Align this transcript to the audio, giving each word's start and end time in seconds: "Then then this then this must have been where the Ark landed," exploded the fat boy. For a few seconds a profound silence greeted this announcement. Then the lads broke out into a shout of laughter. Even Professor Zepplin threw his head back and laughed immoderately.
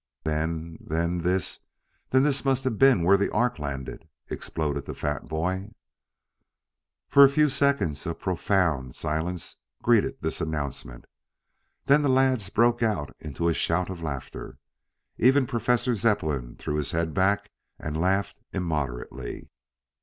"Then 0.23 0.79
then 0.81 1.19
this 1.19 1.59
then 2.09 2.23
this 2.23 2.43
must 2.43 2.63
have 2.63 2.79
been 2.79 3.03
where 3.03 3.17
the 3.17 3.31
Ark 3.31 3.59
landed," 3.59 4.07
exploded 4.31 4.85
the 4.85 4.95
fat 4.95 5.27
boy. 5.27 5.69
For 7.07 7.23
a 7.23 7.29
few 7.29 7.49
seconds 7.49 8.07
a 8.07 8.15
profound 8.15 8.95
silence 8.95 9.57
greeted 9.83 10.19
this 10.19 10.41
announcement. 10.41 11.05
Then 11.85 12.01
the 12.01 12.09
lads 12.09 12.49
broke 12.49 12.81
out 12.81 13.15
into 13.19 13.47
a 13.47 13.53
shout 13.53 13.91
of 13.91 14.01
laughter. 14.01 14.57
Even 15.19 15.45
Professor 15.45 15.93
Zepplin 15.93 16.55
threw 16.55 16.77
his 16.77 16.93
head 16.93 17.13
back 17.13 17.51
and 17.79 17.95
laughed 17.95 18.41
immoderately. 18.51 19.51